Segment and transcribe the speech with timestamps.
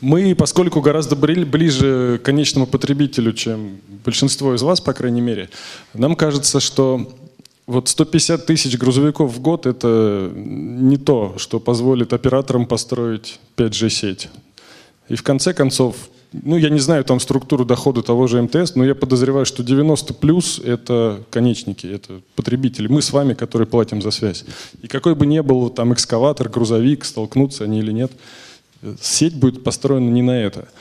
[0.00, 5.50] Мы, поскольку гораздо ближе к конечному потребителю, чем большинство из вас, по крайней мере,
[5.92, 7.06] нам кажется, что
[7.66, 14.28] вот 150 тысяч грузовиков в год– это не то, что позволит операторам построить 5G-сеть.
[15.08, 15.96] И в конце концов,
[16.32, 20.14] ну, я не знаю там структуру дохода того же МТС, но я подозреваю, что 90
[20.14, 22.88] плюс– это конечники, это потребители.
[22.88, 24.44] Мы с вами, которые платим за связь.
[24.82, 28.12] И какой бы ни был там экскаватор, грузовик, столкнутся они или нет,
[29.00, 30.68] сеть будет построена не на это–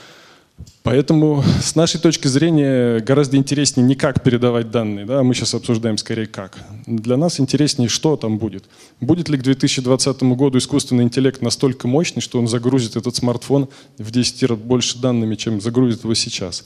[0.84, 5.98] Поэтому с нашей точки зрения гораздо интереснее не как передавать данные, да, мы сейчас обсуждаем
[5.98, 6.58] скорее как.
[6.88, 8.64] Для нас интереснее, что там будет.
[9.02, 13.68] Будет ли к 2020 году искусственный интеллект настолько мощный, что он загрузит этот смартфон
[13.98, 16.66] в 10 раз больше данными, чем загрузит его сейчас.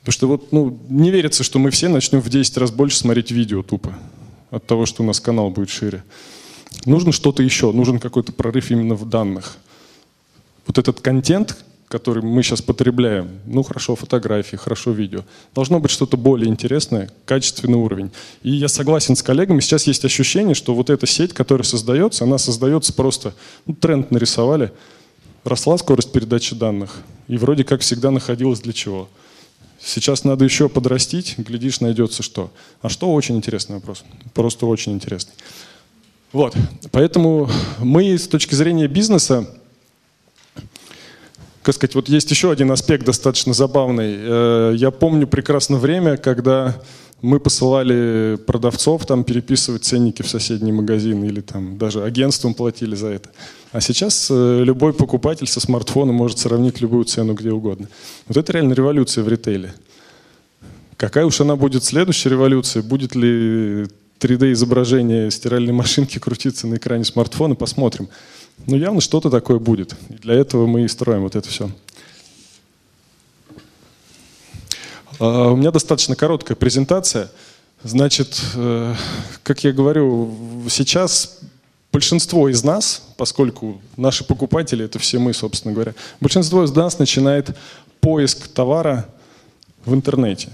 [0.00, 3.30] Потому что вот, ну, не верится, что мы все начнем в 10 раз больше смотреть
[3.30, 3.96] видео тупо
[4.50, 6.02] от того, что у нас канал будет шире.
[6.84, 9.58] Нужно что-то еще, нужен какой-то прорыв именно в данных.
[10.68, 11.56] Вот этот контент,
[11.88, 15.24] который мы сейчас потребляем, ну хорошо, фотографии, хорошо видео,
[15.54, 18.10] должно быть что-то более интересное, качественный уровень.
[18.42, 22.36] И я согласен с коллегами, сейчас есть ощущение, что вот эта сеть, которая создается, она
[22.36, 23.34] создается просто,
[23.66, 24.70] ну, тренд нарисовали,
[25.42, 29.08] росла скорость передачи данных, и вроде как всегда находилась для чего.
[29.80, 32.50] Сейчас надо еще подрастить, глядишь, найдется что.
[32.82, 35.32] А что очень интересный вопрос, просто очень интересный.
[36.32, 36.54] Вот,
[36.90, 39.48] поэтому мы с точки зрения бизнеса
[41.68, 44.14] как сказать, вот есть еще один аспект достаточно забавный.
[44.16, 46.80] Э, я помню прекрасно время, когда
[47.20, 53.08] мы посылали продавцов там переписывать ценники в соседний магазин или там даже агентством платили за
[53.08, 53.28] это.
[53.70, 57.90] А сейчас э, любой покупатель со смартфона может сравнить любую цену где угодно.
[58.28, 59.74] Вот это реально революция в ритейле.
[60.96, 62.82] Какая уж она будет следующая революция?
[62.82, 63.88] Будет ли
[64.20, 67.56] 3D-изображение стиральной машинки крутиться на экране смартфона?
[67.56, 68.08] Посмотрим.
[68.66, 69.94] Ну, явно что-то такое будет.
[70.08, 71.70] И для этого мы и строим вот это все.
[75.18, 77.30] А, у меня достаточно короткая презентация.
[77.82, 78.94] Значит, э,
[79.44, 80.34] как я говорю,
[80.68, 81.38] сейчас
[81.92, 87.56] большинство из нас, поскольку наши покупатели, это все мы, собственно говоря, большинство из нас начинает
[88.00, 89.08] поиск товара
[89.84, 90.50] в интернете.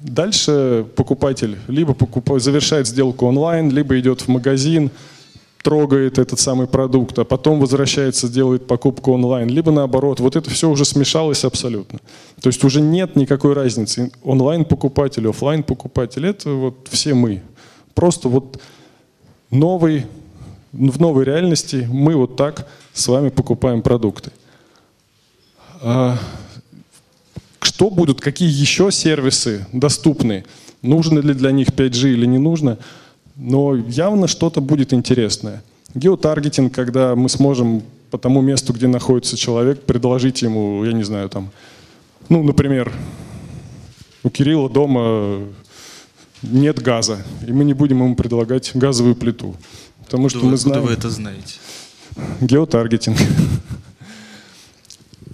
[0.00, 4.90] Дальше покупатель либо покупает, завершает сделку онлайн, либо идет в магазин,
[5.66, 10.20] трогает этот самый продукт, а потом возвращается, делает покупку онлайн, либо наоборот.
[10.20, 11.98] Вот это все уже смешалось абсолютно.
[12.40, 14.12] То есть уже нет никакой разницы.
[14.22, 17.42] Онлайн-покупатель, офлайн покупатель это вот все мы.
[17.94, 18.60] Просто вот
[19.50, 20.06] новый,
[20.72, 24.30] в новой реальности мы вот так с вами покупаем продукты.
[25.82, 26.16] А
[27.60, 30.44] что будут, какие еще сервисы доступны?
[30.80, 32.78] Нужно ли для них 5G или не нужно?
[33.36, 35.62] Но явно что-то будет интересное.
[35.94, 41.28] Геотаргетинг, когда мы сможем по тому месту, где находится человек, предложить ему, я не знаю,
[41.28, 41.50] там,
[42.28, 42.92] ну, например,
[44.22, 45.40] у Кирилла дома
[46.42, 49.54] нет газа, и мы не будем ему предлагать газовую плиту.
[50.04, 50.84] Потому что вы, мы знаем...
[50.84, 51.54] вы это знаете?
[52.40, 53.18] Геотаргетинг.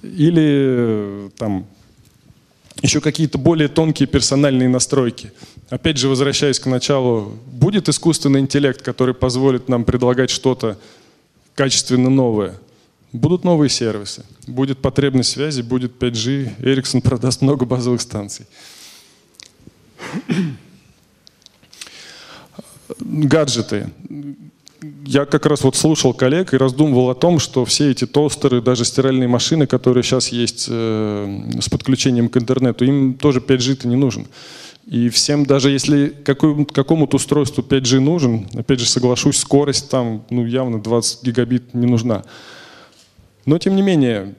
[0.03, 1.67] Или там
[2.81, 5.33] еще какие-то более тонкие персональные настройки.
[5.73, 10.77] Опять же, возвращаясь к началу, будет искусственный интеллект, который позволит нам предлагать что-то
[11.55, 12.57] качественно новое.
[13.15, 18.45] Будут новые сервисы, будет потребность связи, будет 5G, Ericsson продаст много базовых станций.
[23.01, 23.89] Гаджеты.
[25.07, 28.85] Я как раз вот слушал коллег и раздумывал о том, что все эти тостеры, даже
[28.85, 34.27] стиральные машины, которые сейчас есть э, с подключением к интернету, им тоже 5G-то не нужен.
[34.87, 40.83] И всем, даже если какому-то устройству 5G нужен, опять же соглашусь, скорость там ну, явно
[40.83, 42.25] 20 гигабит не нужна.
[43.47, 44.35] Но тем не менее,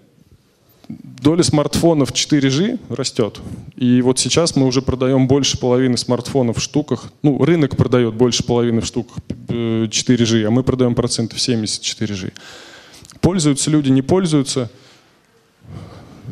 [0.89, 3.39] доля смартфонов 4G растет.
[3.77, 7.11] И вот сейчас мы уже продаем больше половины смартфонов в штуках.
[7.21, 9.17] Ну, рынок продает больше половины в штуках
[9.47, 12.33] 4G, э, а мы продаем процентов 70 4G.
[13.21, 14.69] Пользуются люди, не пользуются–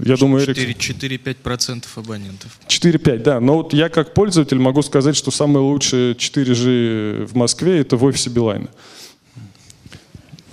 [0.03, 0.77] я думаю, Эрик...
[0.77, 2.59] 4-5% абонентов.
[2.67, 3.39] 4-5, да.
[3.39, 8.03] Но вот я как пользователь могу сказать, что самое лучшее 4G в Москве это в
[8.03, 8.69] офисе Билайна.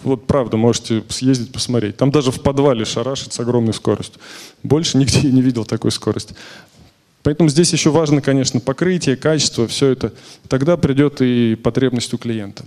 [0.03, 1.97] Вот правда, можете съездить посмотреть.
[1.97, 4.21] Там даже в подвале шарашит с огромной скоростью.
[4.63, 6.35] Больше нигде не видел такой скорости.
[7.23, 10.15] Поэтому здесь еще важно, конечно, покрытие, качество, все это.
[10.49, 12.65] Тогда придет и потребность у клиента.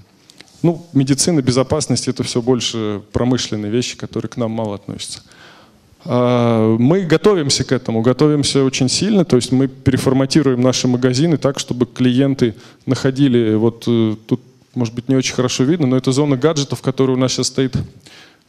[0.62, 5.23] Ну, медицина, безопасность– это все больше промышленные вещи, которые к нам мало относятся.
[6.06, 11.59] А, мы готовимся к этому, готовимся очень сильно, то есть мы переформатируем наши магазины так,
[11.59, 12.56] чтобы клиенты
[12.86, 14.42] находили, вот э, тут,
[14.74, 17.75] может быть, не очень хорошо видно, но это зона гаджетов, которая у нас сейчас стоит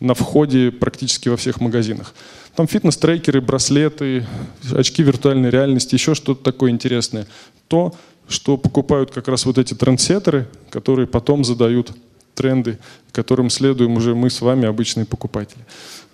[0.01, 2.15] на входе практически во всех магазинах.
[2.57, 4.27] Там фитнес-трекеры, браслеты,
[4.73, 7.27] очки виртуальной реальности, еще что-то такое интересное.
[7.69, 7.95] То,
[8.29, 11.93] что покупают как раз вот эти трендсеттеры, которые потом задают
[12.43, 12.79] тренды,
[13.13, 15.65] которым следуем уже мы с вами, обычные покупатели.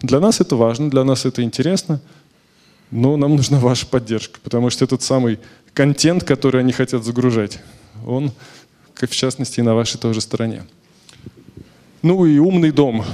[0.01, 2.01] Для нас это важно, для нас это интересно,
[2.91, 5.39] но нам нужна ваша поддержка, потому что этот самый
[5.73, 7.61] контент, который они хотят загружать,
[8.07, 8.33] он,
[8.95, 10.65] в частности, и на вашей тоже стороне.
[12.03, 13.05] Ну и умный дом.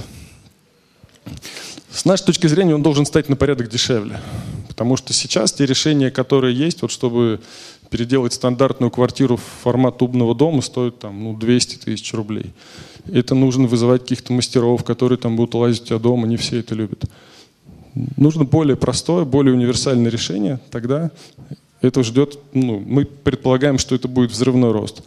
[1.91, 4.21] С нашей точки зрения он должен стать на порядок дешевле.
[4.69, 7.41] Потому что сейчас те решения, которые есть, вот чтобы
[7.95, 12.47] переделать стандартную квартиру в формат умного дома, стоят там, ну, 200 тысяч рублей.
[13.07, 16.75] Это нужно вызывать каких-то мастеров, которые там будут лазить у тебя дома, не все это
[16.75, 17.05] любят.
[18.17, 21.13] Нужно более простое, более универсальное решение, тогда
[21.83, 25.05] это ждет, ну, мы предполагаем, что это будет взрывной рост.